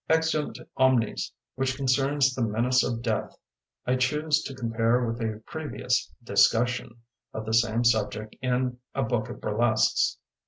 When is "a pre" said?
5.21-5.65